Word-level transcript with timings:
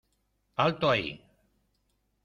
¡alto 0.63 0.89
ahí!... 0.89 1.11